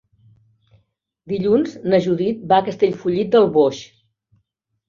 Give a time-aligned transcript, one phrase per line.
[1.33, 3.87] Dilluns na Judit va a Castellfollit del Boix.